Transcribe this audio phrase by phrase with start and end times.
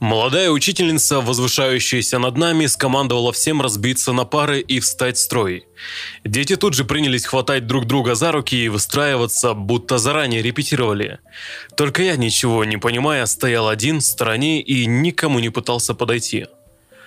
[0.00, 5.66] Молодая учительница, возвышающаяся над нами, скомандовала всем разбиться на пары и встать в строй.
[6.22, 11.18] Дети тут же принялись хватать друг друга за руки и выстраиваться, будто заранее репетировали.
[11.78, 16.46] Только я, ничего не понимая, стоял один в стороне и никому не пытался подойти.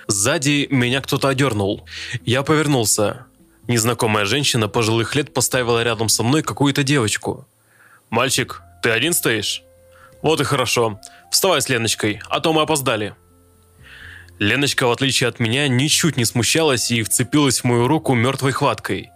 [0.08, 1.86] Сзади меня кто-то одернул.
[2.26, 3.28] Я повернулся.
[3.68, 7.46] Незнакомая женщина пожилых лет поставила рядом со мной какую-то девочку.
[8.10, 9.62] «Мальчик, ты один стоишь?»
[10.24, 11.00] «Вот и хорошо.
[11.32, 13.16] Вставай с Леночкой, а то мы опоздали».
[14.40, 19.12] Леночка, в отличие от меня, ничуть не смущалась и вцепилась в мою руку мертвой хваткой.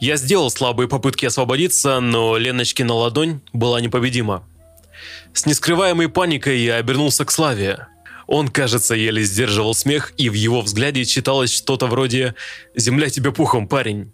[0.00, 4.46] Я сделал слабые попытки освободиться, но Леночкина ладонь была непобедима.
[5.32, 7.86] С нескрываемой паникой я обернулся к Славе.
[8.26, 12.34] Он, кажется, еле сдерживал смех, и в его взгляде читалось что-то вроде
[12.74, 14.12] «Земля тебе пухом, парень».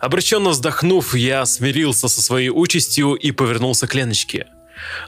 [0.00, 4.46] Обреченно вздохнув, я смирился со своей участью и повернулся к Леночке–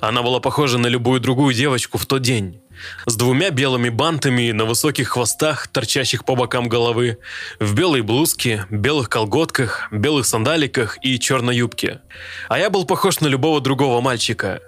[0.00, 2.60] она была похожа на любую другую девочку в тот день.
[3.06, 7.18] С двумя белыми бантами на высоких хвостах, торчащих по бокам головы,
[7.60, 12.00] в белой блузке, белых колготках, белых сандаликах и черной юбке.
[12.48, 14.60] А я был похож на любого другого мальчика.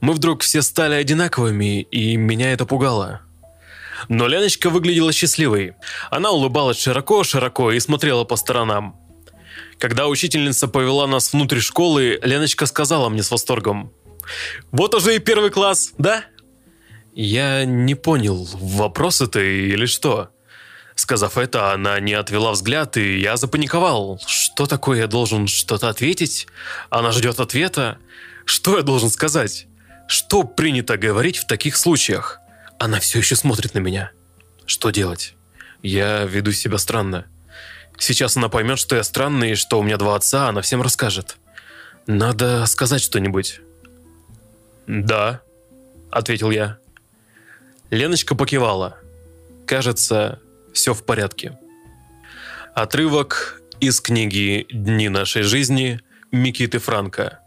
[0.00, 3.22] Мы вдруг все стали одинаковыми, и меня это пугало.
[4.08, 5.74] Но Леночка выглядела счастливой.
[6.10, 8.96] Она улыбалась широко-широко и смотрела по сторонам.
[9.78, 13.92] Когда учительница повела нас внутрь школы, Леночка сказала мне с восторгом–
[14.72, 16.24] вот уже и первый класс, да?
[17.14, 20.30] Я не понял, вопрос это или что?
[20.96, 24.20] Сказав это, она не отвела взгляд, и я запаниковал.
[24.26, 26.46] Что такое, я должен что-то ответить?
[26.88, 27.98] Она ждет ответа.
[28.44, 29.66] Что я должен сказать?
[30.06, 32.40] Что принято говорить в таких случаях?
[32.78, 34.12] Она все еще смотрит на меня.
[34.66, 35.34] Что делать?
[35.82, 37.26] Я веду себя странно.
[37.98, 41.38] Сейчас она поймет, что я странный, и что у меня два отца, она всем расскажет.
[42.06, 43.60] Надо сказать что-нибудь.
[44.86, 45.40] «Да»,—
[46.10, 46.78] ответил я.
[47.90, 48.98] Леночка покивала.
[49.66, 50.40] Кажется,
[50.72, 51.58] все в порядке.
[52.74, 56.00] Отрывок из книги «Дни нашей жизни»
[56.32, 57.38] Микиты Франка.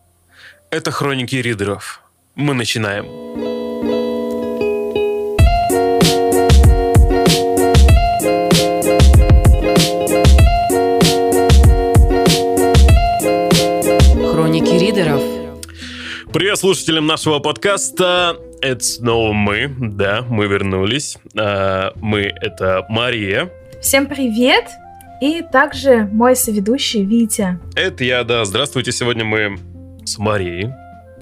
[0.70, 2.02] Это хроники ридеров.
[2.36, 3.47] Мы начинаем.
[16.38, 18.38] Привет слушателям нашего подкаста.
[18.62, 21.18] Это снова мы, да, мы вернулись.
[21.36, 23.50] А, мы— это Мария.
[23.82, 24.66] Всем привет!
[25.20, 27.58] И также мой соведущий Витя.
[27.76, 28.46] Это я, да.
[28.46, 28.92] Здравствуйте.
[28.92, 29.58] Сегодня мы
[30.06, 30.70] с Марией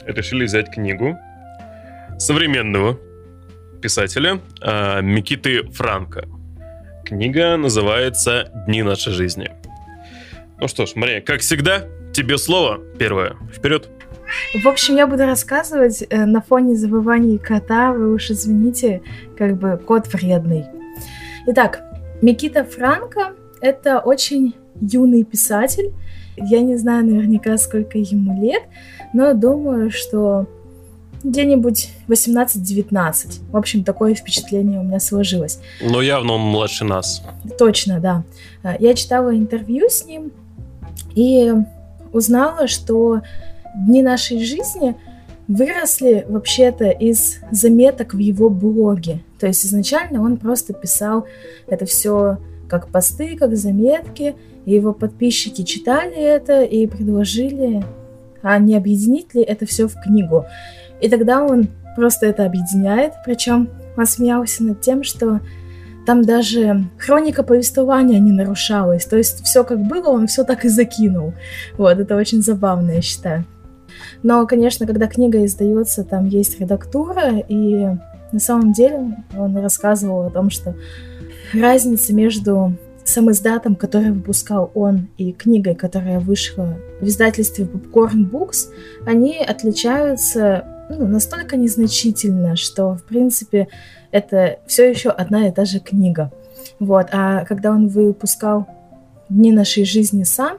[0.06, 1.18] решили взять книгу
[2.20, 3.00] современного
[3.81, 6.28] писателя а, Микиты Франка.
[7.06, 9.50] Книга называется «Дни нашей жизни».
[10.59, 13.38] Ну что ж, Мария, как всегда, тебе слово первое.
[13.54, 13.88] Вперед!
[14.63, 19.02] В общем, я буду рассказывать э, на фоне забываний кота, вы уж извините,
[19.38, 20.66] как бы кот вредный.
[21.47, 21.81] Итак,
[22.22, 25.94] Микита Франко— это очень юный писатель.
[26.38, 28.63] Я не знаю наверняка, сколько ему лет,
[29.13, 30.47] но думаю, что
[31.24, 33.52] где-нибудь 18-19.
[33.52, 35.59] В общем, такое впечатление у меня сложилось.
[35.81, 37.24] Но явно он младше нас.
[37.57, 38.24] Точно, да.
[38.63, 40.31] Э, я читала интервью с ним
[41.16, 41.53] и
[42.12, 43.22] узнала, что
[43.75, 44.96] дни нашей жизни
[45.47, 49.19] выросли вообще-то из заметок в его блоге.
[49.40, 51.25] То есть изначально он просто писал
[51.68, 52.38] это все
[52.68, 57.84] как посты, как заметки, и его подписчики читали это и предложили,
[58.41, 60.46] а не объединить ли это все в книгу.
[61.00, 65.42] И тогда он просто это объединяет, причем он над тем, что
[66.06, 69.06] там даже хроника повествования не нарушалась.
[69.06, 71.34] То есть все как было, он все так и закинул.
[71.78, 73.46] Вот, это очень забавно, я считаю.
[74.24, 77.88] Но, конечно, когда книга издается, там есть редактура, и
[78.31, 80.76] на самом деле он рассказывал о том, что
[81.53, 82.74] разница между
[83.04, 88.70] сам издатом, который выпускал он, и книгой, которая вышла в издательстве Popcorn Books,
[89.06, 93.68] они отличаются ну, настолько незначительно, что, в принципе,
[94.12, 96.31] это все еще одна и та же книга.
[96.80, 97.07] Вот.
[97.12, 98.68] А когда он выпускал
[99.30, 100.57] «Дни нашей жизни» сам,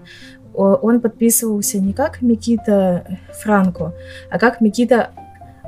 [0.57, 3.95] он подписывался не как Микита Франко,
[4.31, 5.11] а как Микита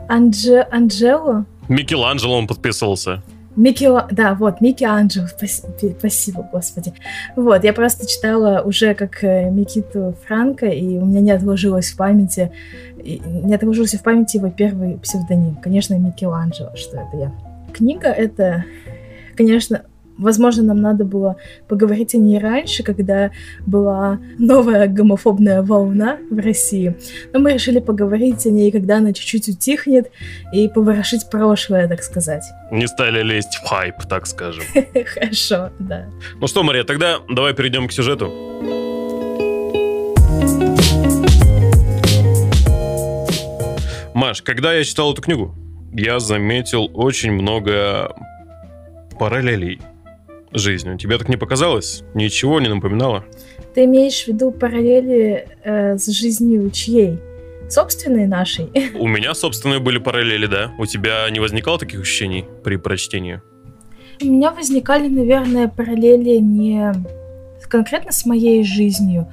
[0.09, 0.67] Анже...
[0.71, 1.45] Анджело.
[1.69, 3.23] Микеланджело он подписывался.
[3.59, 4.07] Микела...
[4.13, 6.95] Да, вот, Микки Анджело, спасибо, господи.
[7.35, 11.97] Вот, я просто читала уже как э, Микиту Франко, и у меня не отложилось в
[11.97, 12.53] памяти,
[12.97, 15.57] не отложился в памяти его первый псевдоним.
[15.57, 17.33] Конечно, Микеланджело, что это я.
[17.75, 18.65] Книга это,
[19.37, 19.83] конечно,
[20.19, 21.37] Возможно, нам надо было
[21.69, 23.31] поговорить о ней раньше, когда
[23.67, 26.97] была новая гомофобная волна в России.
[27.33, 30.11] Но мы решили поговорить о ней, когда она чуть-чуть утихнет,
[30.53, 32.45] и поворошить прошлое, так сказать.
[32.73, 34.65] Не стали лезть в хайп, так скажем.
[35.15, 36.07] Хорошо, да.
[36.41, 38.33] Ну что, Мария, тогда давай перейдем к сюжету.
[44.15, 45.55] Маш, когда я читал эту книгу,
[45.93, 48.17] я заметил очень много
[49.19, 49.81] параллелей
[50.53, 50.97] жизнью.
[50.99, 52.03] Тебе так не показалось?
[52.15, 53.25] Ничего не напоминало?
[53.75, 57.19] Ты имеешь в виду параллели э, с жизнью чьей?
[57.69, 58.71] Собственной нашей?
[58.95, 60.73] У меня собственные были параллели, да.
[60.79, 63.43] У тебя не возникало таких ощущений при прочтении?
[64.23, 66.93] У меня возникали, наверное, параллели не
[67.69, 69.29] конкретно с моей жизнью,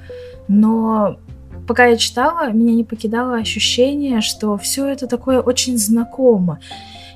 [0.46, 1.18] но
[1.66, 6.60] пока я читала, меня не покидало ощущение, что все это такое очень знакомо.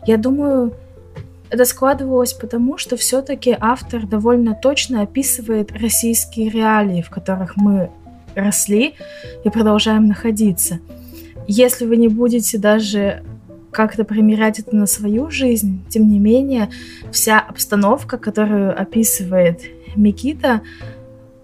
[0.06, 0.72] Я думаю,
[1.50, 7.90] это складывалось потому, что все-таки автор довольно точно описывает российские реалии, в которых мы
[8.34, 8.94] росли
[9.44, 10.78] и продолжаем находиться.
[11.48, 13.24] Если вы не будете даже
[13.72, 16.70] как-то примерять это на свою жизнь, тем не менее,
[17.10, 19.62] вся обстановка, которую описывает
[19.96, 20.62] Микита,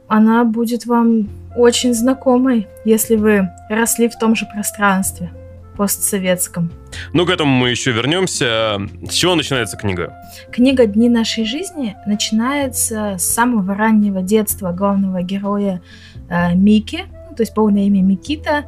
[0.07, 5.33] она будет вам очень знакомой, если вы росли в том же пространстве
[5.77, 6.71] постсоветском.
[7.13, 8.79] Ну, к этому мы еще вернемся.
[9.09, 10.15] С чего начинается книга?
[10.51, 15.83] Книга «Дни нашей жизни» начинается с самого раннего детства главного героя
[16.29, 17.05] э, Мики,
[17.37, 18.65] то есть полное имя Микита.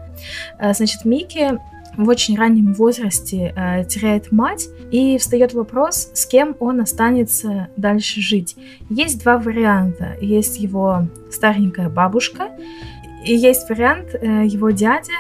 [0.59, 1.59] Э, значит, Мики
[1.97, 8.21] в очень раннем возрасте э, теряет мать, и встает вопрос, с кем он останется дальше
[8.21, 8.57] жить.
[8.89, 10.17] Есть два варианта.
[10.21, 12.51] Есть его старенькая бабушка,
[13.25, 15.13] и есть вариант э, его дядя,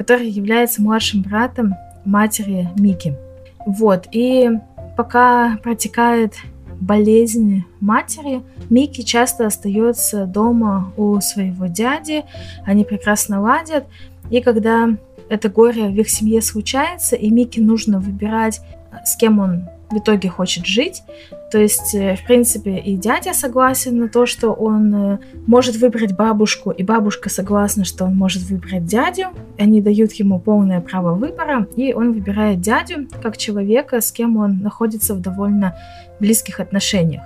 [0.00, 1.74] который является младшим братом
[2.06, 3.18] матери Мики.
[3.66, 4.48] Вот, и
[4.96, 6.36] пока протекает
[6.80, 12.24] болезнь матери, Микки часто остается дома у своего дяди,
[12.64, 13.84] они прекрасно ладят,
[14.30, 14.88] и когда
[15.28, 18.62] это горе в их семье случается, и Микки нужно выбирать,
[19.04, 21.02] с кем он в итоге хочет жить.
[21.50, 26.16] То есть, э, в принципе, и дядя согласен на то, что он э, может выбрать
[26.16, 29.28] бабушку, и бабушка согласна, что он может выбрать дядю.
[29.58, 34.58] Они дают ему полное право выбора, и он выбирает дядю как человека, с кем он
[34.58, 35.76] находится в довольно
[36.20, 37.22] близких отношениях.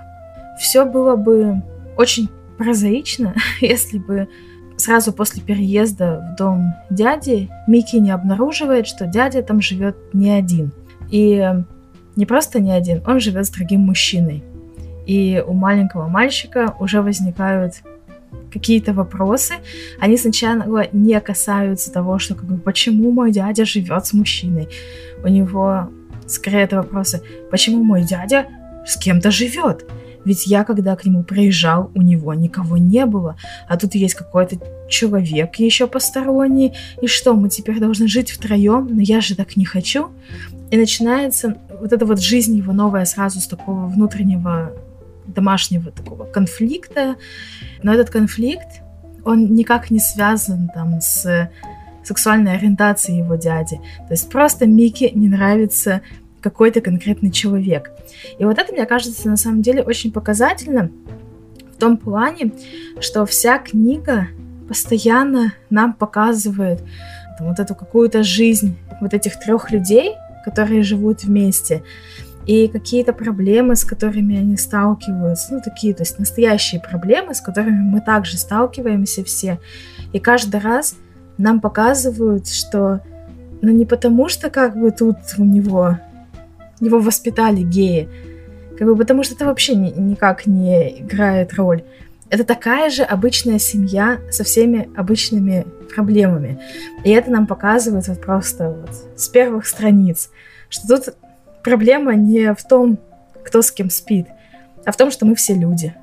[0.59, 1.61] Все было бы
[1.97, 4.27] очень прозаично, если бы
[4.77, 10.71] сразу после переезда в дом дяди Микки не обнаруживает, что дядя там живет не один.
[11.11, 11.63] И
[12.15, 14.43] не просто не один, он живет с другим мужчиной.
[15.05, 17.75] И у маленького мальчика уже возникают
[18.51, 19.55] какие-то вопросы.
[19.99, 24.67] Они сначала не касаются того, что как бы, почему мой дядя живет с мужчиной.
[25.23, 25.89] У него
[26.27, 27.21] скорее это вопросы,
[27.51, 28.47] почему мой дядя
[28.85, 29.85] с кем-то живет.
[30.25, 33.37] Ведь я, когда к нему приезжал, у него никого не было.
[33.67, 34.57] А тут есть какой-то
[34.89, 36.73] человек еще посторонний.
[37.01, 38.89] И что, мы теперь должны жить втроем?
[38.91, 40.09] Но я же так не хочу.
[40.71, 44.73] И начинается вот эта вот жизнь его новая сразу с такого внутреннего
[45.27, 47.15] домашнего такого конфликта.
[47.83, 48.81] Но этот конфликт,
[49.23, 51.49] он никак не связан там с
[52.03, 53.77] сексуальной ориентацией его дяди.
[54.07, 56.01] То есть просто Микки не нравится
[56.45, 57.89] какой-то конкретный человек.
[58.37, 60.91] И вот это, мне кажется, на самом деле очень показательно
[61.75, 62.51] в том плане,
[62.99, 64.27] что вся книга
[64.67, 66.83] постоянно нам показывает
[67.39, 70.13] там, вот эту какую-то жизнь вот этих трех людей,
[70.43, 71.81] которые живут вместе,
[72.45, 77.81] и какие-то проблемы, с которыми они сталкиваются, ну, такие, то есть настоящие проблемы, с которыми
[77.81, 79.59] мы также сталкиваемся все.
[80.13, 80.95] И каждый раз
[81.39, 83.01] нам показывают, что,
[83.63, 85.97] ну, не потому что как бы тут у него
[86.79, 88.09] его воспитали геи.
[88.77, 91.83] Как бы потому что это вообще ни, никак не играет роль.
[92.29, 96.59] Это такая же обычная семья со всеми обычными проблемами.
[97.03, 100.29] И это нам показывает вот просто вот с первых страниц,
[100.69, 101.15] что тут
[101.63, 102.97] проблема не в том,
[103.45, 104.27] кто с кем спит,
[104.85, 105.93] а в том, что мы все люди.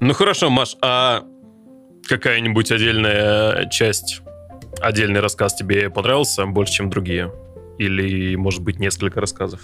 [0.00, 1.24] Ну хорошо, Маш, а
[2.08, 4.22] какая-нибудь отдельная часть,
[4.80, 7.30] отдельный рассказ тебе понравился больше, чем другие?
[7.78, 9.60] Или, может быть, несколько рассказов?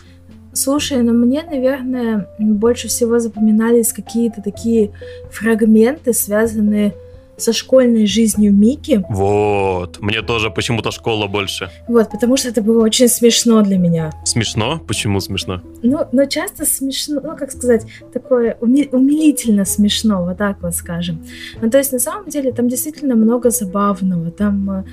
[0.56, 4.90] Слушай, ну мне, наверное, больше всего запоминались какие-то такие
[5.30, 6.94] фрагменты, связанные
[7.36, 9.04] со школьной жизнью Мики.
[9.10, 11.70] Вот, мне тоже почему-то школа больше.
[11.86, 14.10] Вот, потому что это было очень смешно для меня.
[14.24, 14.80] Смешно?
[14.86, 15.60] Почему смешно?
[15.82, 21.22] Ну, но часто смешно, ну, как сказать, такое уми- умилительно смешно, вот так вот скажем.
[21.60, 24.30] Ну, то есть, на самом деле, там действительно много забавного.
[24.30, 24.84] Там,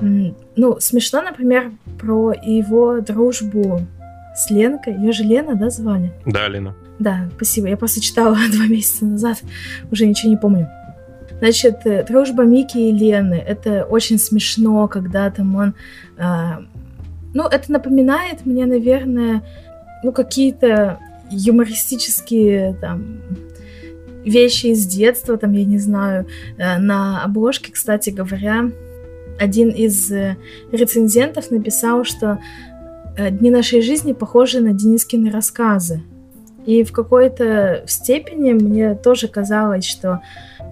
[0.00, 3.82] э, ну, смешно, например, про его дружбу
[4.40, 4.94] с Ленкой.
[4.94, 6.12] Ее же Лена, да, звали?
[6.24, 6.74] Да, Лена.
[6.98, 7.68] Да, спасибо.
[7.68, 9.38] Я просто читала два месяца назад,
[9.90, 10.68] уже ничего не помню.
[11.38, 13.34] Значит, э, дружба Мики и Лены.
[13.34, 15.74] Это очень смешно, когда там он...
[16.16, 16.58] Э,
[17.34, 19.42] ну, это напоминает мне, наверное,
[20.02, 20.98] ну, какие-то
[21.30, 23.20] юмористические там
[24.24, 28.70] вещи из детства, там, я не знаю, э, на обложке, кстати говоря,
[29.38, 30.36] один из э,
[30.72, 32.69] рецензентов написал, что э,
[33.28, 36.02] дни нашей жизни похожи на Денискины рассказы.
[36.66, 40.20] И в какой-то степени мне тоже казалось, что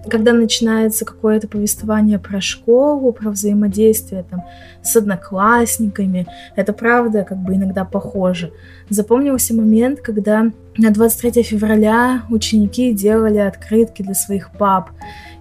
[0.07, 4.43] когда начинается какое-то повествование про школу, про взаимодействие там
[4.81, 8.51] с одноклассниками, это правда как бы иногда похоже.
[8.89, 14.91] Запомнился момент, когда на 23 февраля ученики делали открытки для своих пап,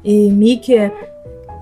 [0.03, 0.93] и Микки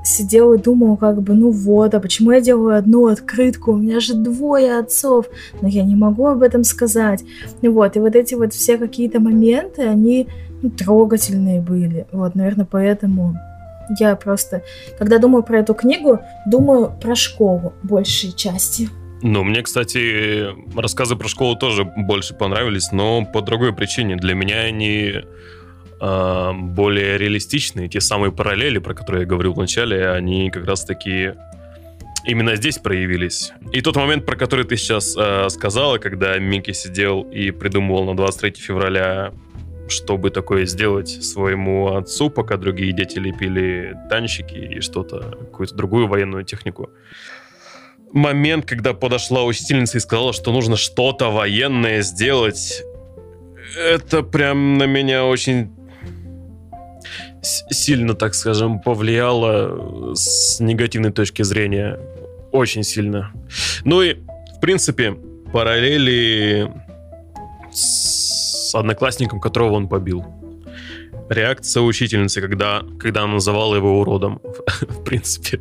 [0.07, 3.73] сидел и думал, как бы, ну вот, а почему я делаю одну открытку?
[3.73, 5.27] У меня же двое отцов,
[5.61, 7.25] но я не могу об этом сказать.
[7.63, 10.29] Вот, и вот эти вот все какие-то моменты, они
[10.63, 12.07] ну, трогательные были.
[12.13, 13.37] Вот, наверное, поэтому
[13.99, 14.63] я просто,
[14.99, 18.89] когда думаю про эту книгу, думаю про школу большей части.
[19.23, 20.47] Ну, мне, кстати,
[20.79, 24.17] рассказы про школу тоже больше понравились, но по другой причине.
[24.17, 25.23] Для меня они
[26.01, 27.89] э, более реалистичные.
[27.89, 31.35] Те самые параллели, про которые я говорил вначале, они как раз таки
[32.25, 33.53] именно здесь проявились.
[33.73, 38.17] И тот момент, про который ты сейчас э, сказала, когда Микки сидел и придумывал на
[38.17, 39.33] 23 февраля
[39.89, 46.45] чтобы такое сделать своему отцу, пока другие дети лепили танчики и что-то, какую-то другую военную
[46.45, 46.91] технику.
[48.13, 52.83] Момент, когда подошла учительница и сказала, что нужно что-то военное сделать,
[53.77, 55.76] это прям на меня очень
[57.43, 61.99] сильно, так скажем, повлияло с негативной точки зрения.
[62.53, 63.33] Очень сильно.
[63.85, 64.15] Ну и,
[64.57, 65.17] в принципе,
[65.53, 66.71] параллели
[67.73, 70.25] с одноклассником, которого он побил.
[71.29, 74.41] Реакция учительницы, когда, когда она называла его уродом.
[74.81, 75.61] В принципе,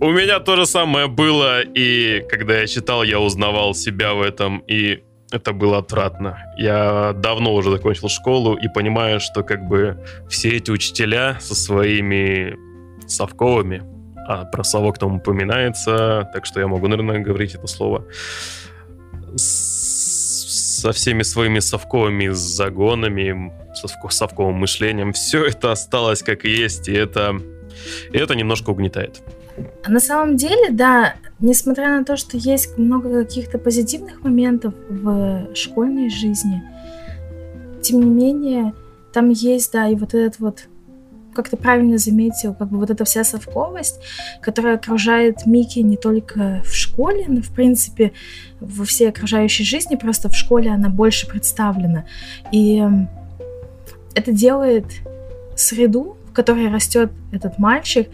[0.00, 4.58] у меня то же самое было, и когда я читал, я узнавал себя в этом,
[4.68, 6.38] и это было отвратно.
[6.56, 12.56] Я давно уже закончил школу и понимаю, что как бы все эти учителя со своими
[13.06, 13.82] совковыми,
[14.26, 18.06] а про совок там упоминается, так что я могу, наверное, говорить это слово,
[19.36, 25.12] со всеми своими совковыми загонами, совко, совковым мышлением.
[25.12, 27.40] Все это осталось как есть, и это,
[28.12, 29.22] и это немножко угнетает.
[29.86, 36.10] На самом деле, да, несмотря на то, что есть много каких-то позитивных моментов в школьной
[36.10, 36.62] жизни,
[37.82, 38.74] тем не менее,
[39.12, 40.68] там есть, да, и вот этот вот
[41.34, 44.00] как ты правильно заметил, как бы вот эта вся совковость,
[44.40, 48.10] которая окружает Мики не только в школе, но, в принципе,
[48.58, 52.06] во всей окружающей жизни, просто в школе она больше представлена.
[52.50, 52.82] И
[54.16, 54.86] это делает
[55.54, 58.08] среду, которой растет этот мальчик,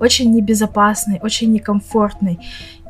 [0.00, 2.38] очень небезопасной, очень некомфортной.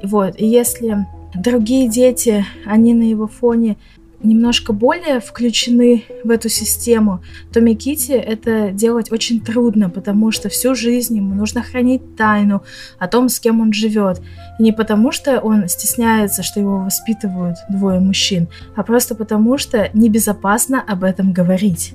[0.02, 3.76] И вот, и если другие дети, они на его фоне
[4.20, 10.75] немножко более включены в эту систему, то Миките это делать очень трудно, потому что всю
[10.75, 12.64] жизнь ему нужно хранить тайну
[12.99, 14.20] о том, с кем он живет.
[14.59, 19.88] И не потому, что он стесняется, что его воспитывают двое мужчин, а просто потому, что
[19.94, 21.94] небезопасно об этом говорить.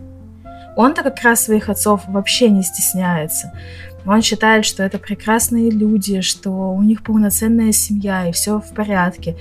[0.76, 3.52] Он-то как раз своих отцов вообще не стесняется.
[4.06, 9.36] Он считает, что это прекрасные люди, что у них полноценная семья и все в порядке.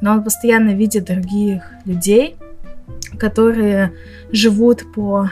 [0.00, 2.36] Но он постоянно видит других людей,
[3.18, 3.92] которые
[4.30, 5.30] живут по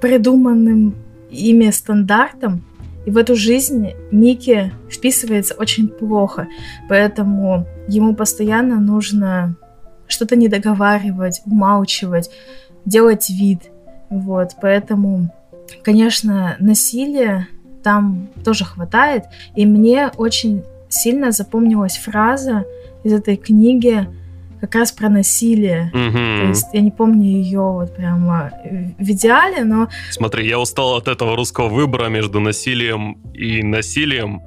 [0.00, 0.94] придуманным
[1.30, 2.64] ими стандартам,
[3.06, 6.46] и в эту жизнь Микки вписывается очень плохо,
[6.88, 9.56] поэтому ему постоянно нужно
[10.06, 12.30] что-то недоговаривать, умалчивать,
[12.84, 13.71] делать вид.
[14.12, 15.30] Вот, поэтому,
[15.82, 17.48] конечно, насилие
[17.82, 19.24] там тоже хватает.
[19.56, 22.64] И мне очень сильно запомнилась фраза
[23.04, 24.06] из этой книги
[24.60, 25.90] как раз про насилие.
[25.92, 26.40] Mm-hmm.
[26.40, 28.52] То есть я не помню ее вот прямо
[28.98, 29.88] в идеале, но...
[30.10, 34.42] Смотри, я устал от этого русского выбора между насилием и насилием.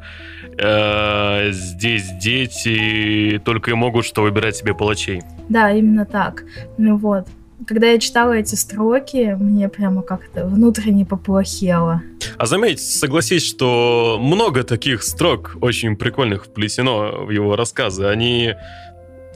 [0.57, 5.22] Э-э- здесь дети только и могут что выбирать себе палачей.
[5.50, 6.45] Да, именно так.
[6.77, 7.27] Ну вот.
[7.67, 12.01] Когда я читала эти строки, мне прямо как-то внутренне поплохело.
[12.38, 18.05] А заметь, согласись, что много таких строк очень прикольных вплетено в его рассказы.
[18.05, 18.53] Они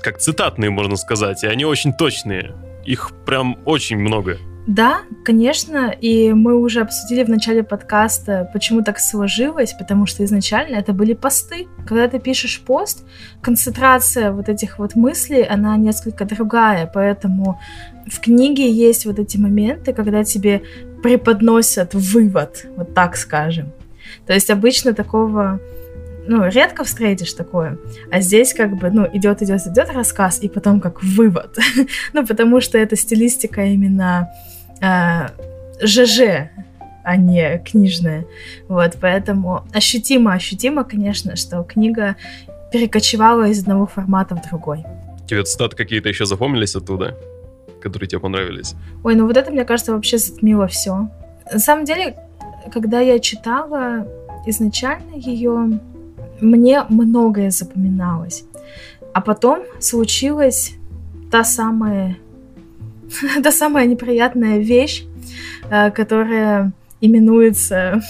[0.03, 2.55] как цитатные, можно сказать, и они очень точные.
[2.85, 4.37] Их прям очень много.
[4.69, 10.75] Да, конечно, и мы уже обсудили в начале подкаста, почему так сложилось, потому что изначально
[10.75, 11.67] это были посты.
[11.87, 13.03] Когда ты пишешь пост,
[13.41, 17.59] концентрация вот этих вот мыслей, она несколько другая, поэтому
[18.07, 20.61] в книге есть вот эти моменты, когда тебе
[21.03, 23.71] преподносят вывод, вот так скажем.
[24.25, 25.59] То есть обычно такого
[26.27, 27.77] ну, редко встретишь такое.
[28.11, 31.57] А здесь как бы, ну, идет, идет, идет рассказ, и потом как вывод.
[32.13, 34.29] ну, потому что это стилистика именно
[34.79, 35.29] э,
[35.83, 36.49] ЖЖ,
[37.03, 38.25] а не книжная.
[38.67, 42.15] Вот, поэтому ощутимо, ощутимо, конечно, что книга
[42.71, 44.85] перекочевала из одного формата в другой.
[45.27, 47.17] Тебе цитаты какие-то еще запомнились оттуда,
[47.81, 48.75] которые тебе понравились?
[49.03, 51.09] Ой, ну вот это, мне кажется, вообще затмило все.
[51.51, 52.15] На самом деле,
[52.71, 54.07] когда я читала
[54.45, 55.79] изначально ее,
[56.41, 58.45] мне многое запоминалось.
[59.13, 60.73] А потом случилась
[61.31, 62.17] та самая,
[63.43, 65.05] та самая неприятная вещь,
[65.69, 66.71] э, которая
[67.01, 68.01] именуется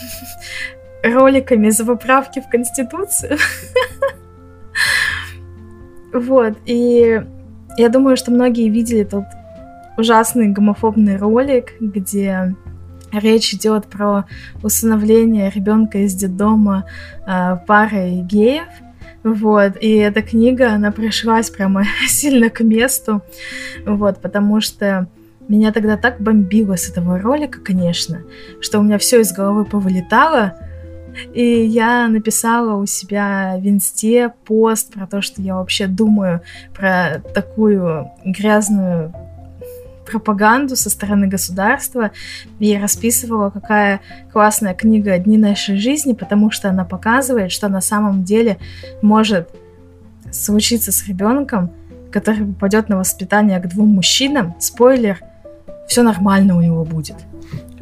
[1.03, 3.37] роликами за поправки в Конституцию.
[6.11, 7.21] Вот, и
[7.77, 9.25] я думаю, что многие видели тот
[9.99, 12.55] ужасный гомофобный ролик, где
[13.11, 14.25] Речь идет про
[14.61, 16.85] усыновление ребенка из детдома
[17.25, 18.67] э, парой геев.
[19.23, 23.21] Вот, и эта книга, она пришлась прямо сильно к месту,
[23.85, 25.07] вот, потому что
[25.49, 28.21] меня тогда так бомбило с этого ролика, конечно,
[28.61, 30.53] что у меня все из головы повылетало,
[31.33, 36.41] и я написала у себя в инсте пост про то, что я вообще думаю
[36.73, 39.13] про такую грязную
[40.09, 42.11] пропаганду со стороны государства
[42.59, 44.01] и расписывала, какая
[44.31, 48.57] классная книга «Дни нашей жизни», потому что она показывает, что на самом деле
[49.01, 49.49] может
[50.31, 51.71] случиться с ребенком,
[52.11, 54.55] который попадет на воспитание к двум мужчинам.
[54.59, 55.19] Спойлер,
[55.87, 57.15] все нормально у него будет.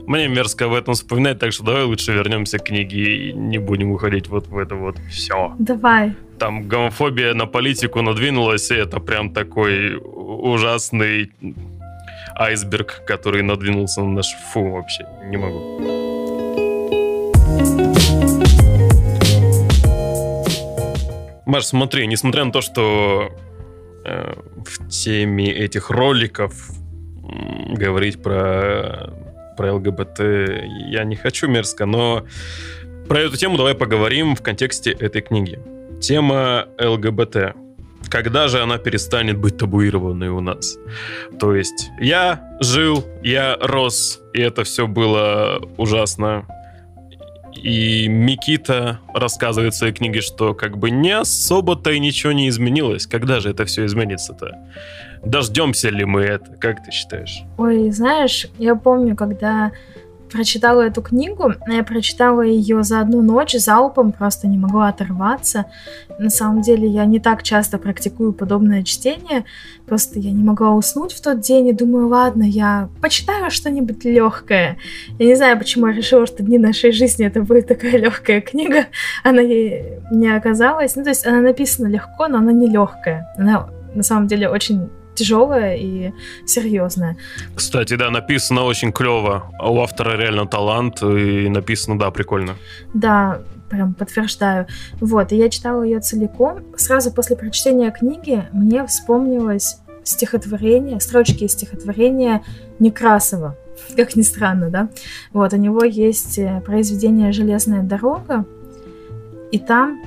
[0.07, 3.91] Мне мерзко об этом вспоминать, так что давай лучше вернемся к книге и не будем
[3.91, 5.53] уходить вот в это вот все.
[5.59, 6.15] Давай.
[6.39, 11.33] Там гомофобия на политику надвинулась, и это прям такой ужасный
[12.37, 14.35] айсберг, который надвинулся на наш...
[14.51, 16.07] Фу, вообще, не могу.
[21.45, 23.31] Маш, смотри, несмотря на то, что
[24.05, 24.33] э,
[24.65, 29.13] в теме этих роликов э, говорить про,
[29.55, 30.19] про ЛГБТ
[30.89, 32.25] я не хочу мерзко, но
[33.07, 35.59] про эту тему давай поговорим в контексте этой книги.
[36.01, 37.55] Тема ЛГБТ
[38.09, 40.77] когда же она перестанет быть табуированной у нас.
[41.39, 46.45] То есть я жил, я рос, и это все было ужасно.
[47.55, 53.07] И Микита рассказывает в своей книге, что как бы не особо-то и ничего не изменилось.
[53.07, 54.55] Когда же это все изменится-то?
[55.25, 56.51] Дождемся ли мы это?
[56.59, 57.41] Как ты считаешь?
[57.57, 59.71] Ой, знаешь, я помню, когда
[60.29, 61.53] прочитала эту книгу.
[61.67, 65.65] Я прочитала ее за одну ночь залпом, просто не могла оторваться.
[66.19, 69.45] На самом деле я не так часто практикую подобное чтение,
[69.85, 74.77] просто я не могла уснуть в тот день и думаю, ладно, я почитаю что-нибудь легкое.
[75.19, 78.85] Я не знаю, почему я решила, что дни нашей жизни это будет такая легкая книга.
[79.23, 80.95] Она ей не оказалась.
[80.95, 83.33] Ну, то есть она написана легко, но она не легкая.
[83.37, 86.13] Она на самом деле очень тяжелая и
[86.45, 87.17] серьезная.
[87.55, 89.51] Кстати, да, написано очень клево.
[89.61, 92.55] У автора реально талант, и написано, да, прикольно.
[92.93, 94.67] Да, прям подтверждаю.
[95.01, 96.63] Вот, и я читала ее целиком.
[96.77, 102.43] Сразу после прочтения книги мне вспомнилось стихотворение, строчки из стихотворения
[102.79, 103.57] Некрасова,
[103.95, 104.89] как ни странно, да.
[105.33, 108.45] Вот, у него есть э, произведение «Железная дорога»,
[109.51, 110.01] и там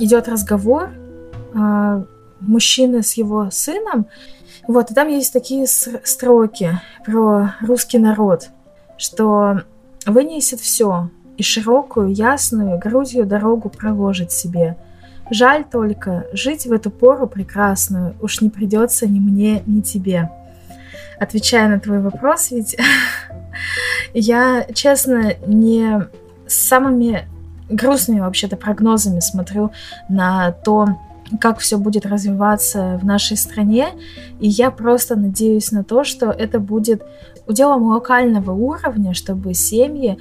[0.00, 0.90] идет разговор
[1.54, 2.04] э,
[2.40, 4.06] мужчины с его сыном,
[4.68, 8.50] вот, и там есть такие строки про русский народ,
[8.98, 9.62] что
[10.04, 14.76] вынесет все, и широкую, ясную грудью дорогу проложит себе.
[15.30, 20.30] Жаль только, жить в эту пору прекрасную уж не придется ни мне, ни тебе.
[21.18, 22.76] Отвечая на твой вопрос, ведь
[24.12, 26.06] я, честно, не
[26.46, 27.26] с самыми
[27.70, 29.70] грустными вообще-то прогнозами смотрю
[30.10, 30.88] на то,
[31.40, 33.88] как все будет развиваться в нашей стране.
[34.40, 37.02] И я просто надеюсь на то, что это будет
[37.46, 40.18] уделом локального уровня, чтобы семьи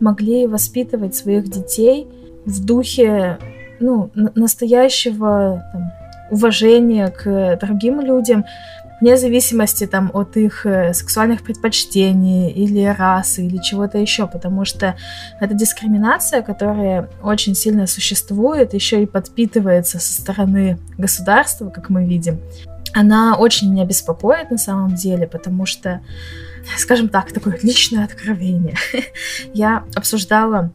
[0.00, 2.06] могли воспитывать своих детей
[2.44, 3.38] в духе
[3.80, 5.92] ну, настоящего там,
[6.30, 8.44] уважения к другим людям,
[9.00, 14.96] вне зависимости там от их э, сексуальных предпочтений или расы или чего-то еще, потому что
[15.40, 22.40] это дискриминация, которая очень сильно существует, еще и подпитывается со стороны государства, как мы видим.
[22.92, 26.00] она очень меня беспокоит на самом деле, потому что,
[26.76, 28.76] скажем так, такое личное откровение.
[29.54, 30.72] Я обсуждала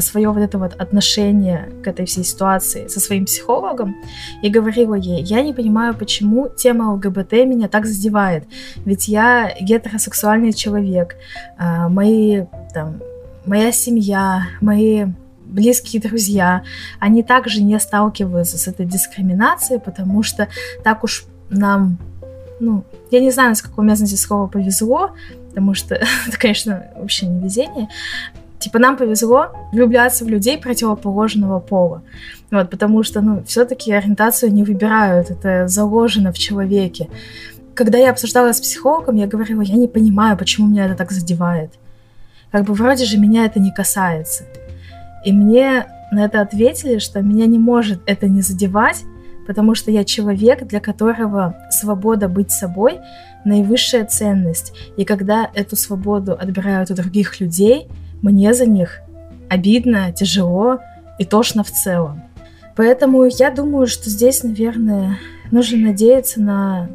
[0.00, 3.94] свое вот это вот отношение к этой всей ситуации со своим психологом
[4.42, 8.44] и говорила ей, я не понимаю, почему тема ЛГБТ меня так задевает,
[8.84, 11.16] ведь я гетеросексуальный человек,
[11.58, 13.00] а, мои там
[13.44, 15.06] моя семья, мои
[15.44, 16.62] близкие друзья,
[16.98, 20.48] они также не сталкиваются с этой дискриминацией, потому что
[20.84, 21.98] так уж нам,
[22.60, 25.10] ну, я не знаю, с какого места здесь слово повезло,
[25.48, 25.94] потому что
[26.26, 27.88] это, конечно, вообще не везение.
[28.60, 32.02] Типа нам повезло влюбляться в людей противоположного пола.
[32.50, 37.08] Вот, потому что, ну, все-таки ориентацию не выбирают, это заложено в человеке.
[37.74, 41.70] Когда я обсуждала с психологом, я говорила, я не понимаю, почему меня это так задевает.
[42.52, 44.44] Как бы вроде же меня это не касается.
[45.24, 49.04] И мне на это ответили, что меня не может это не задевать,
[49.46, 52.98] потому что я человек, для которого свобода быть собой—
[53.44, 54.72] наивысшая ценность.
[54.96, 57.88] И когда эту свободу отбирают у других людей,
[58.22, 59.00] мне за них
[59.48, 60.78] обидно, тяжело
[61.18, 62.22] и тошно в целом.
[62.76, 65.18] Поэтому я думаю, что здесь, наверное,
[65.50, 66.88] нужно надеяться на,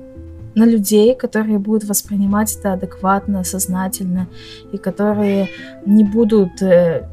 [0.56, 4.28] на людей, которые будут воспринимать это адекватно, сознательно,
[4.72, 5.50] и которые
[5.86, 7.08] не будут э,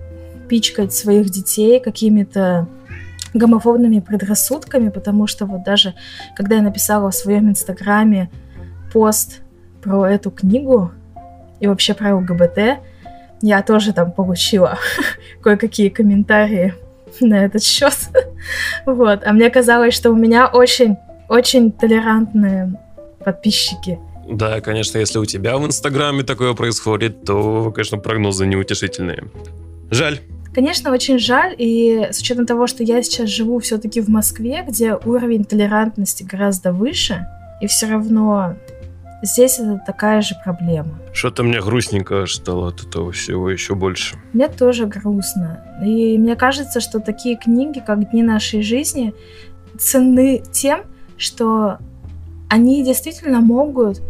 [0.48, 2.68] пичкать своих детей какими-то
[3.34, 5.94] гомофобными предрассудками, потому что вот даже
[6.36, 8.30] когда я написала в своем инстаграме
[8.92, 9.40] пост
[9.82, 10.92] про эту книгу
[11.60, 12.80] и вообще про ЛГБТ,
[13.42, 14.78] я тоже там получила
[15.42, 16.74] кое-какие комментарии
[17.20, 17.96] на этот счет.
[18.86, 19.20] вот.
[19.24, 20.96] А мне казалось, что у меня очень,
[21.28, 22.72] очень толерантные
[23.24, 23.98] подписчики.
[24.28, 29.24] Да, конечно, если у тебя в Инстаграме такое происходит, то, конечно, прогнозы неутешительные.
[29.90, 30.20] Жаль.
[30.54, 34.94] Конечно, очень жаль, и с учетом того, что я сейчас живу все-таки в Москве, где
[34.94, 37.26] уровень толерантности гораздо выше,
[37.62, 38.56] и все равно
[39.22, 40.98] здесь это такая же проблема.
[41.12, 44.16] Что-то мне грустненько стало от этого всего еще больше.
[44.32, 45.64] Мне тоже грустно.
[45.84, 49.14] И мне кажется, что такие книги, как «Дни нашей жизни»,
[49.78, 50.82] ценны тем,
[51.16, 51.78] что
[52.48, 54.02] они действительно могут,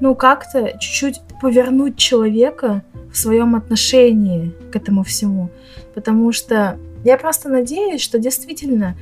[0.00, 5.50] ну, как-то чуть-чуть повернуть человека в своем отношении к этому всему.
[5.94, 8.96] Потому что я просто надеюсь, что действительно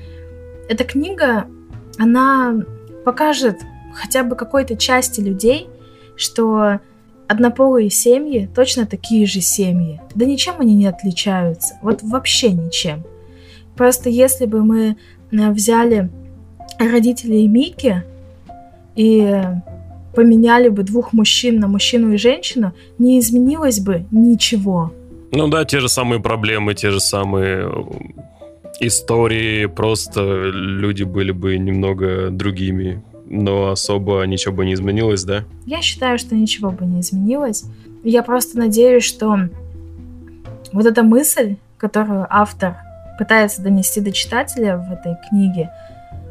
[0.68, 1.46] эта книга,
[1.98, 2.54] она
[3.04, 3.58] покажет
[3.94, 5.68] хотя бы какой-то части людей,
[6.16, 6.80] что
[7.28, 10.00] однополые семьи точно такие же семьи.
[10.14, 11.78] Да ничем они не отличаются.
[11.82, 13.04] Вот вообще ничем.
[13.76, 14.96] Просто если бы мы
[15.30, 16.10] э, взяли
[16.78, 18.02] родителей Мики
[18.96, 19.42] и
[20.14, 24.92] поменяли бы двух мужчин на мужчину и женщину, не изменилось бы ничего.
[25.30, 27.82] Ну да, те же самые проблемы, те же самые э,
[28.80, 35.44] истории, просто люди были бы немного другими, но особо ничего бы не изменилось, да?
[35.66, 37.64] Я считаю, что ничего бы не изменилось.
[38.02, 39.48] Я просто надеюсь, что
[40.72, 42.76] вот эта мысль, которую автор
[43.18, 45.70] пытается донести до читателя в этой книге,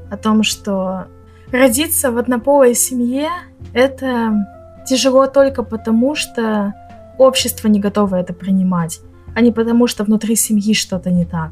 [0.10, 1.08] о том, что
[1.52, 3.30] родиться в однополой семье
[3.74, 4.48] это
[4.88, 6.74] тяжело только потому, что
[7.18, 9.00] общество не готово это принимать,
[9.36, 11.52] а не потому, что внутри семьи что-то не так.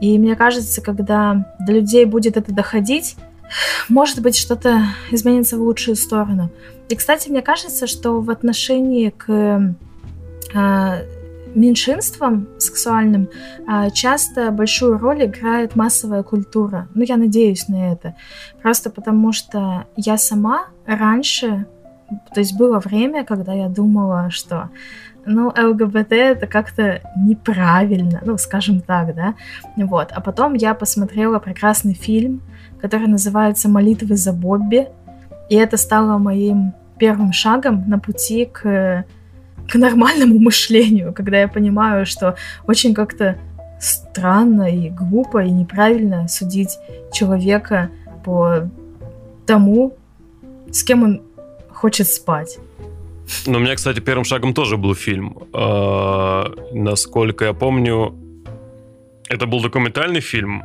[0.00, 3.16] И мне кажется, когда до людей будет это доходить,
[3.88, 6.50] может быть, что-то изменится в лучшую сторону.
[6.88, 9.74] И, кстати, мне кажется, что в отношении к
[10.54, 11.04] э,
[11.54, 13.28] меньшинствам сексуальным
[13.68, 16.88] э, часто большую роль играет массовая культура.
[16.94, 18.14] Ну, я надеюсь на это.
[18.60, 21.66] Просто потому что я сама раньше
[22.34, 24.70] то есть было время, когда я думала, что
[25.24, 29.34] ну, ЛГБТ это как-то неправильно, ну, скажем так, да,
[29.76, 30.08] вот.
[30.10, 32.42] А потом я посмотрела прекрасный фильм,
[32.82, 34.88] который называется «Молитвы за Бобби»,
[35.48, 39.04] и это стало моим первым шагом на пути к,
[39.68, 42.34] к нормальному мышлению, когда я понимаю, что
[42.66, 43.36] очень как-то
[43.80, 46.78] странно и глупо и неправильно судить
[47.12, 47.88] человека
[48.24, 48.68] по
[49.46, 49.96] тому,
[50.70, 51.22] с кем он
[51.70, 52.58] хочет спать.
[53.46, 55.38] Ну, у меня, кстати, первым шагом тоже был фильм.
[55.54, 58.14] Э, насколько я помню,
[59.28, 60.62] это был документальный фильм.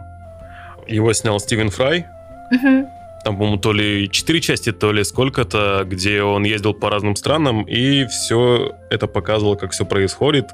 [0.87, 2.05] Его снял Стивен Фрай.
[2.51, 2.89] Угу.
[3.23, 7.63] Там, по-моему, то ли четыре части, то ли сколько-то, где он ездил по разным странам,
[7.63, 10.49] и все это показывало, как все происходит.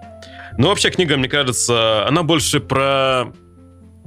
[0.58, 3.32] Но вообще книга, мне кажется, она больше про,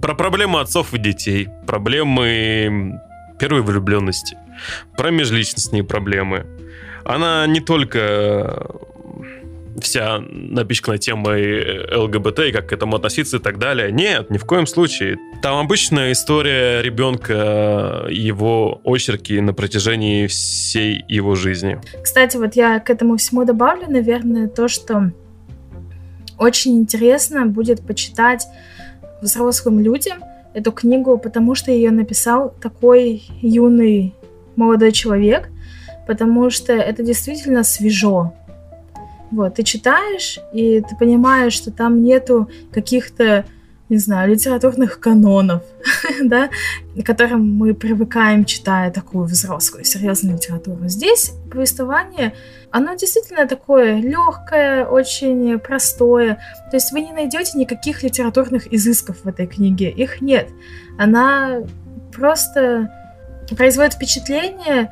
[0.00, 3.00] про проблемы отцов и детей, проблемы
[3.38, 4.36] первой влюбленности
[4.96, 6.46] про межличностные проблемы.
[7.04, 8.66] Она не только
[9.80, 13.92] вся напичкана темой ЛГБТ и как к этому относиться и так далее.
[13.92, 15.16] Нет, ни в коем случае.
[15.42, 21.80] Там обычная история ребенка, его очерки на протяжении всей его жизни.
[22.02, 25.12] Кстати, вот я к этому всему добавлю, наверное, то, что
[26.38, 28.46] очень интересно будет почитать
[29.22, 30.18] взрослым людям
[30.54, 34.14] эту книгу, потому что ее написал такой юный
[34.56, 35.48] молодой человек,
[36.06, 38.32] потому что это действительно свежо.
[39.30, 43.44] Вот, ты читаешь, и ты понимаешь, что там нету каких-то,
[43.88, 45.62] не знаю, литературных канонов,
[46.22, 46.48] да,
[46.96, 50.88] к которым мы привыкаем, читая такую взрослую, серьезную литературу.
[50.88, 52.34] Здесь повествование,
[52.70, 56.38] оно действительно такое легкое, очень простое.
[56.70, 59.90] То есть вы не найдете никаких литературных изысков в этой книге.
[59.90, 60.48] Их нет.
[60.98, 61.62] Она
[62.12, 62.90] просто
[63.56, 64.90] производит впечатление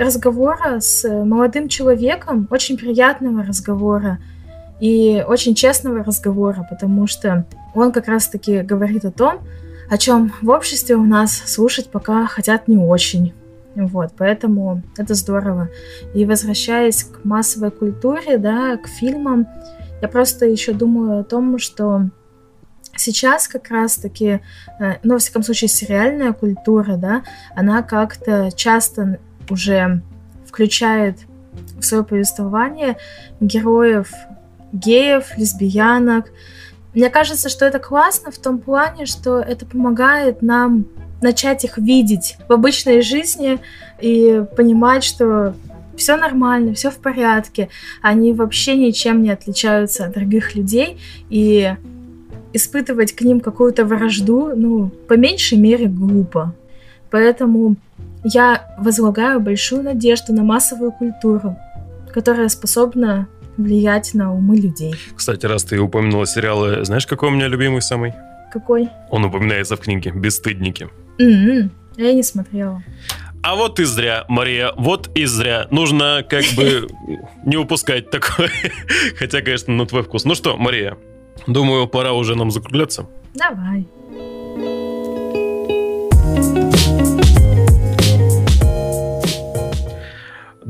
[0.00, 4.18] разговора с молодым человеком, очень приятного разговора
[4.80, 9.40] и очень честного разговора, потому что он как раз-таки говорит о том,
[9.90, 13.34] о чем в обществе у нас слушать пока хотят не очень.
[13.74, 15.68] Вот, поэтому это здорово.
[16.14, 19.46] И возвращаясь к массовой культуре, да, к фильмам,
[20.02, 22.08] я просто еще думаю о том, что
[22.96, 24.40] сейчас как раз-таки,
[24.80, 27.22] э, ну, во всяком случае, сериальная культура, да,
[27.54, 29.18] она как-то часто
[29.50, 30.02] уже
[30.46, 31.18] включает
[31.78, 32.96] в свое повествование
[33.40, 34.10] героев
[34.72, 36.30] геев, лесбиянок.
[36.94, 40.86] Мне кажется, что это классно в том плане, что это помогает нам
[41.22, 43.58] начать их видеть в обычной жизни
[44.00, 45.54] и понимать, что
[45.96, 47.68] все нормально, все в порядке,
[48.00, 51.74] они вообще ничем не отличаются от других людей, и
[52.52, 56.54] испытывать к ним какую-то вражду, ну, по меньшей мере, глупо.
[57.10, 57.76] Поэтому
[58.24, 61.56] я возлагаю большую надежду на массовую культуру,
[62.12, 64.94] которая способна влиять на умы людей.
[65.14, 68.14] Кстати, раз ты упомянула сериалы, знаешь, какой у меня любимый самый?
[68.52, 68.88] Какой?
[69.10, 70.88] Он упоминается в книге «Бесстыдники».
[71.18, 71.70] Mm-hmm.
[71.96, 72.82] Я не смотрела.
[73.42, 75.66] А вот и зря, Мария, вот и зря.
[75.70, 76.88] Нужно как бы
[77.44, 78.50] не упускать такое.
[79.18, 80.24] Хотя, конечно, на твой вкус.
[80.24, 80.98] Ну что, Мария,
[81.46, 83.06] думаю, пора уже нам закругляться.
[83.34, 83.86] Давай.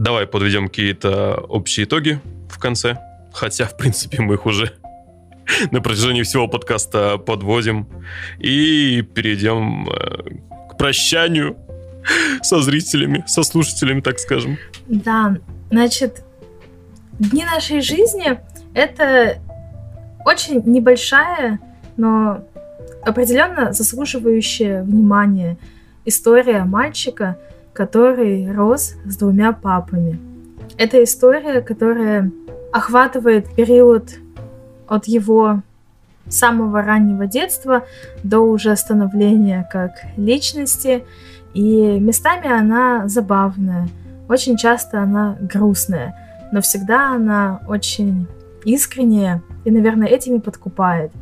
[0.00, 2.96] Давай подведем какие-то общие итоги в конце.
[3.34, 4.72] Хотя, в принципе, мы их уже
[5.70, 7.86] на протяжении всего подкаста подводим.
[8.38, 11.58] И перейдем э, к прощанию
[12.42, 14.56] со зрителями, со слушателями, так скажем.
[14.88, 15.36] Да,
[15.70, 16.24] значит,
[17.18, 18.40] дни нашей жизни—
[18.72, 19.38] это
[20.24, 21.60] очень небольшая,
[21.98, 22.42] но
[23.04, 25.58] определенно заслуживающая внимания
[26.06, 27.36] история мальчика—
[27.80, 30.20] который рос с двумя папами.
[30.76, 32.30] Это история, которая
[32.72, 34.18] охватывает период
[34.86, 35.62] от его
[36.28, 37.86] самого раннего детства
[38.22, 41.04] до уже становления как личности.
[41.54, 43.88] И местами она забавная,
[44.28, 46.14] очень часто она грустная,
[46.52, 48.26] но всегда она очень
[48.62, 51.12] искренняя и, наверное, этими подкупает.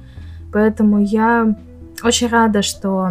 [0.52, 1.54] Поэтому я
[2.02, 3.10] очень рада, что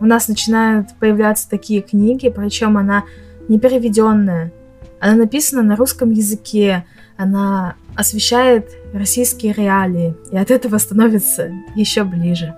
[0.00, 3.04] у нас начинают появляться такие книги, причем она
[3.48, 4.52] не переведенная.
[5.00, 6.84] Она написана на русском языке,
[7.16, 12.54] она освещает российские реалии, и от этого становится еще ближе.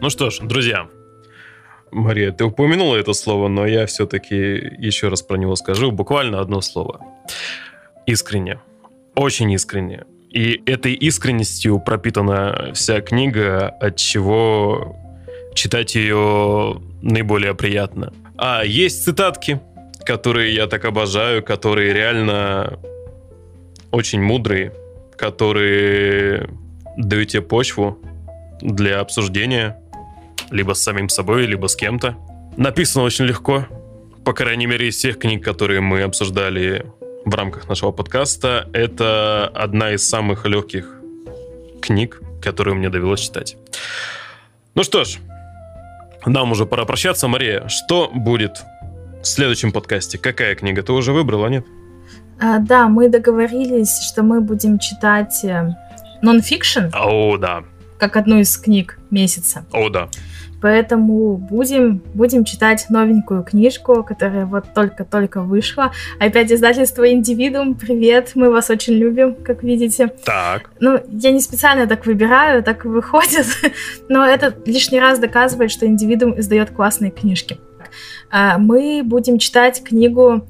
[0.00, 0.88] Ну что ж, друзья,
[1.92, 5.92] Мария, ты упомянула это слово, но я все-таки еще раз про него скажу.
[5.92, 7.00] Буквально одно слово.
[8.06, 8.60] Искренне.
[9.14, 10.04] Очень искренне.
[10.30, 14.96] И этой искренностью пропитана вся книга, от чего
[15.54, 18.12] читать ее наиболее приятно.
[18.36, 19.60] А есть цитатки,
[20.04, 22.78] которые я так обожаю, которые реально
[23.90, 24.72] очень мудрые,
[25.16, 26.48] которые
[26.96, 27.98] дают тебе почву
[28.60, 29.78] для обсуждения
[30.50, 32.16] либо с самим собой, либо с кем-то.
[32.56, 33.66] Написано очень легко,
[34.24, 36.86] по крайней мере, из всех книг, которые мы обсуждали
[37.24, 41.00] в рамках нашего подкаста, это одна из самых легких
[41.80, 43.56] книг, которую мне довелось читать.
[44.74, 45.18] Ну что ж,
[46.26, 47.28] нам уже пора прощаться.
[47.28, 48.62] Мария, что будет
[49.22, 50.18] в следующем подкасте?
[50.18, 50.82] Какая книга?
[50.82, 51.64] Ты уже выбрала, нет?
[52.40, 55.44] А, да, мы договорились, что мы будем читать
[56.22, 56.86] нон-фикшн.
[56.92, 57.64] О, да.
[57.98, 59.64] Как одну из книг месяца.
[59.72, 60.08] О, да.
[60.62, 65.90] Поэтому будем, будем читать новенькую книжку, которая вот только-только вышла.
[66.20, 67.74] Опять издательство «Индивидуум».
[67.74, 70.12] Привет, мы вас очень любим, как видите.
[70.24, 70.70] Так.
[70.78, 73.46] Ну, я не специально так выбираю, так выходит.
[74.08, 77.58] Но это лишний раз доказывает, что «Индивидуум» издает классные книжки.
[78.30, 80.46] А, мы будем читать книгу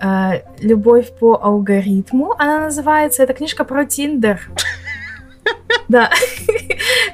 [0.00, 3.24] э, «Любовь по алгоритму» она называется.
[3.24, 4.40] Это книжка про Тиндер.
[5.88, 6.10] Да,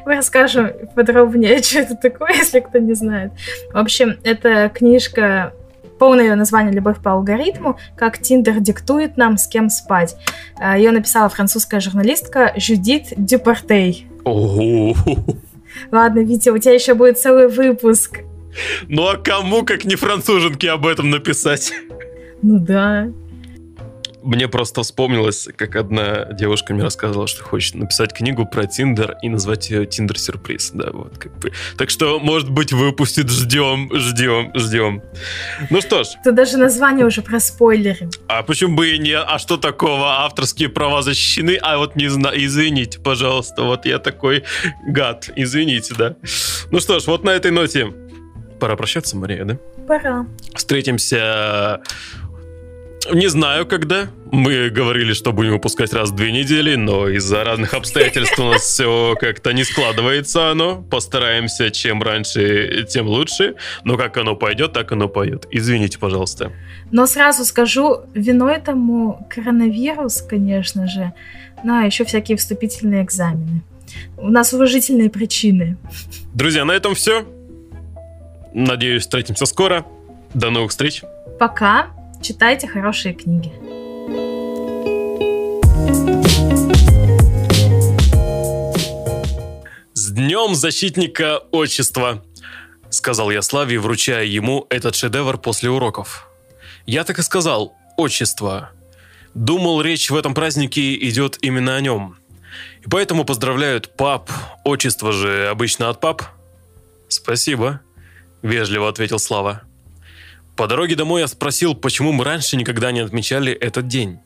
[0.06, 3.32] мы расскажем подробнее, что это такое, если кто не знает.
[3.72, 5.52] В общем, это книжка
[5.98, 10.16] полное ее название «Любовь по алгоритму», как Тиндер диктует нам, с кем спать.
[10.60, 14.06] Э, ее написала французская журналистка Жюдит Дюпортей.
[15.90, 18.20] Ладно, Витя, у тебя еще будет целый выпуск.
[18.88, 21.72] Ну а кому, как не француженке, об этом написать?
[22.42, 23.08] Ну да.
[24.28, 29.30] Мне просто вспомнилось, как одна девушка мне рассказывала, что хочет написать книгу про Тиндер и
[29.30, 30.72] назвать ее Тиндер Сюрприз.
[30.74, 31.50] Да, вот как бы.
[31.78, 33.30] Так что, может быть, выпустит.
[33.30, 35.02] Ждем, ждем, ждем.
[35.70, 36.08] Ну что ж.
[36.22, 38.10] Тут даже название уже про спойлеры.
[38.26, 39.16] А почему бы и не?
[39.16, 40.24] А что такого?
[40.26, 42.36] Авторские права защищены, а вот не знаю.
[42.44, 43.62] Извините, пожалуйста.
[43.62, 44.44] Вот я такой
[44.86, 45.30] гад.
[45.36, 46.16] Извините, да.
[46.70, 47.94] Ну что ж, вот на этой ноте
[48.60, 49.58] пора прощаться, Мария, да?
[49.86, 50.26] Пора.
[50.54, 51.80] Встретимся
[53.12, 54.08] не знаю, когда.
[54.30, 58.62] Мы говорили, что будем выпускать раз в две недели, но из-за разных обстоятельств у нас
[58.62, 60.82] все как-то не складывается оно.
[60.82, 63.54] Постараемся, чем раньше, тем лучше.
[63.84, 65.46] Но как оно пойдет, так оно пойдет.
[65.50, 66.52] Извините, пожалуйста.
[66.90, 71.12] Но сразу скажу, виной этому коронавирус, конечно же,
[71.64, 73.62] ну а еще всякие вступительные экзамены.
[74.18, 75.76] У нас уважительные причины.
[76.34, 77.26] Друзья, на этом все.
[78.52, 79.86] Надеюсь, встретимся скоро.
[80.34, 81.02] До новых встреч.
[81.38, 81.97] Пока.
[82.20, 83.52] Читайте хорошие книги.
[89.94, 92.24] С Днем Защитника Отчества!
[92.90, 96.28] Сказал я Славе, вручая ему этот шедевр после уроков.
[96.87, 98.70] Я так и сказал «Отчество».
[99.35, 102.16] Думал, речь в этом празднике идет именно о нем.
[102.85, 104.31] И поэтому поздравляют пап.
[104.64, 106.22] Отчество же обычно от пап.
[107.09, 107.81] «Спасибо»,—
[108.42, 109.67] вежливо ответил Слава.
[110.58, 114.18] По дороге домой я спросил, почему мы раньше никогда не отмечали этот день.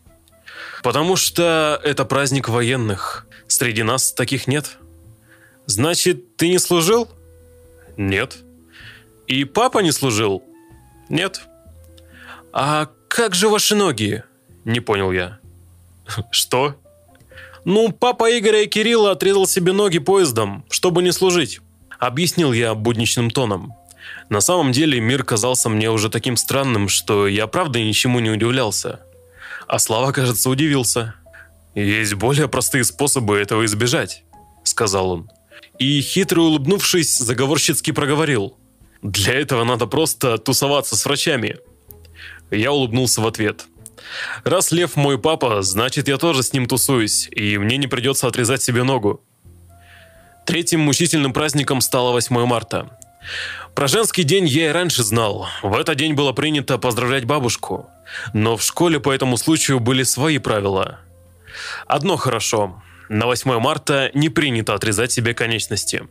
[0.82, 3.26] Потому что это праздник военных.
[3.48, 4.78] Среди нас таких нет.
[5.66, 7.10] Значит, ты не служил?
[7.98, 8.38] Нет.
[9.26, 10.42] И папа не служил?
[11.10, 11.42] Нет.
[12.50, 14.22] А как же ваши ноги?
[14.64, 15.38] Не понял я.
[16.30, 16.76] Что?
[17.66, 21.60] Ну, папа Игоря и Кирилла отрезал себе ноги поездом, чтобы не служить.
[21.98, 23.74] Объяснил я будничным тоном.
[24.28, 29.00] На самом деле мир казался мне уже таким странным, что я правда ничему не удивлялся.
[29.66, 31.14] А Слава, кажется, удивился.
[31.74, 34.24] «Есть более простые способы этого избежать»,—
[34.64, 35.30] сказал он.
[35.78, 38.58] И, хитро улыбнувшись, заговорщицки проговорил.
[39.00, 41.56] «Для этого надо просто тусоваться с врачами».
[42.50, 43.66] Я улыбнулся в ответ.
[44.44, 48.62] «Раз Лев мой папа, значит, я тоже с ним тусуюсь, и мне не придется отрезать
[48.62, 49.24] себе ногу».
[50.44, 52.98] Третьим мучительным праздником стало 8 марта.
[53.74, 55.48] Про женский день я и раньше знал.
[55.62, 57.88] В этот день было принято поздравлять бабушку.
[58.32, 61.00] Но в школе по этому случаю были свои правила.
[61.86, 62.82] Одно хорошо.
[63.08, 66.08] На 8 марта не принято отрезать себе конечности.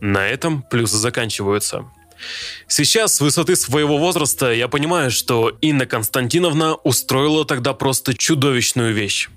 [0.00, 1.84] На этом плюсы заканчиваются.
[2.68, 9.28] Сейчас, с высоты своего возраста, я понимаю, что Инна Константиновна устроила тогда просто чудовищную вещь.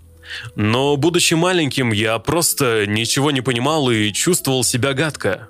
[0.56, 5.50] Но, будучи маленьким, я просто ничего не понимал и чувствовал себя гадко.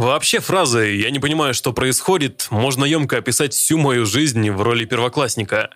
[0.00, 4.86] Вообще фразой «я не понимаю, что происходит» можно емко описать всю мою жизнь в роли
[4.86, 5.68] первоклассника.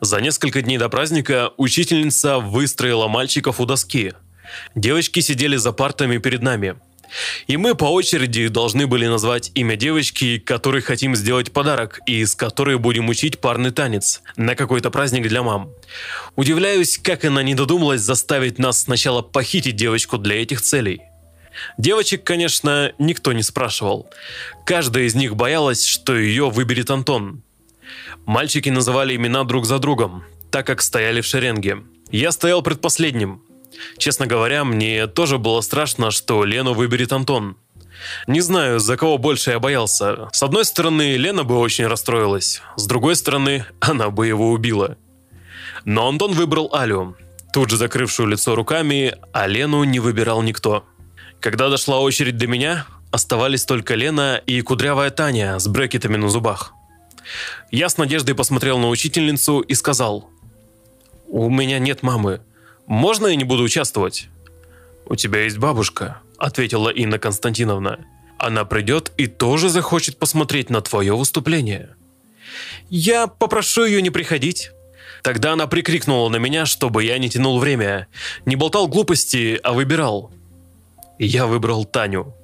[0.00, 4.12] За несколько дней до праздника учительница выстроила мальчиков у доски.
[4.76, 6.76] Девочки сидели за партами перед нами.
[7.48, 12.36] И мы по очереди должны были назвать имя девочки, которой хотим сделать подарок и с
[12.36, 15.72] которой будем учить парный танец на какой-то праздник для мам.
[16.36, 21.00] Удивляюсь, как она не додумалась заставить нас сначала похитить девочку для этих целей–
[21.78, 24.08] Девочек, конечно, никто не спрашивал.
[24.64, 27.42] Каждая из них боялась, что ее выберет Антон.
[28.24, 31.78] Мальчики называли имена друг за другом, так как стояли в шеренге.
[32.10, 33.42] Я стоял предпоследним.
[33.98, 37.56] Честно говоря, мне тоже было страшно, что Лену выберет Антон.
[38.26, 40.28] Не знаю, за кого больше я боялся.
[40.32, 42.62] С одной стороны, Лена бы очень расстроилась.
[42.76, 44.96] С другой стороны, она бы его убила.
[45.84, 47.16] Но Антон выбрал Алю,
[47.52, 50.84] тут же закрывшую лицо руками, а Лену не выбирал никто.
[51.40, 56.72] Когда дошла очередь до меня, оставались только Лена и кудрявая Таня с брекетами на зубах.
[57.70, 60.30] Я с надеждой посмотрел на учительницу и сказал,
[61.28, 62.40] «У меня нет мамы.
[62.86, 64.28] Можно я не буду участвовать?»
[65.06, 68.04] «У тебя есть бабушка»,— ответила Инна Константиновна.
[68.38, 71.96] «Она придет и тоже захочет посмотреть на твое выступление».
[72.90, 74.70] «Я попрошу ее не приходить».
[75.22, 78.06] Тогда она прикрикнула на меня, чтобы я не тянул время,
[78.44, 80.30] не болтал глупости, а выбирал—
[81.18, 82.34] я выбрал Таню.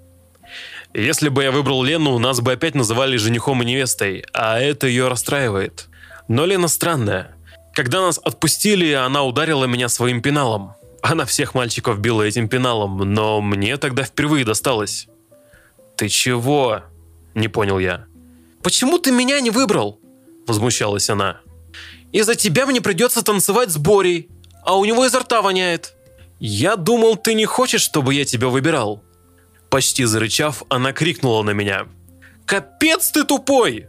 [0.95, 5.09] Если бы я выбрал Лену, нас бы опять называли женихом и невестой, а это ее
[5.09, 5.89] расстраивает.
[6.29, 7.35] Но Лена странная.
[7.75, 10.75] Когда нас отпустили, она ударила меня своим пеналом.
[11.03, 15.09] Она всех мальчиков била этим пеналом, но мне тогда впервые досталось.
[15.97, 16.83] «Ты чего?»–
[17.35, 18.05] не понял я.
[18.63, 19.99] «Почему ты меня не выбрал?»–
[20.47, 21.41] возмущалась она.
[22.13, 24.29] «Из-за тебя мне придется танцевать с Борей,
[24.65, 25.95] а у него изо рта воняет».
[26.45, 29.05] «Я думал, ты не хочешь, чтобы я тебя выбирал».
[29.71, 31.87] Почти зарычав, она крикнула на меня.
[32.47, 33.87] «Капец ты тупой!»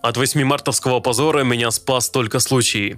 [0.00, 2.96] От восьмимартовского позора меня спас только случай.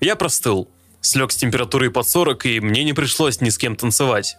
[0.00, 0.68] Я простыл,
[1.00, 4.36] слег с температурой под 40, и мне не пришлось ни с кем танцевать.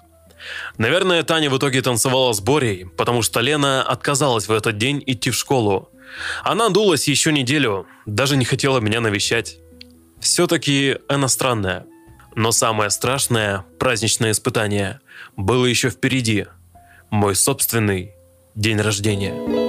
[0.78, 5.32] Наверное, Таня в итоге танцевала с Борей, потому что Лена отказалась в этот день идти
[5.32, 5.90] в школу.
[6.44, 9.58] Она дулась еще неделю, даже не хотела меня навещать.
[10.20, 11.88] Все-таки она странная.
[12.38, 15.02] Но самое страшное, праздничное испытание,
[15.36, 16.46] было еще впереди.
[17.10, 18.12] Мой собственный
[18.54, 19.67] день рождения.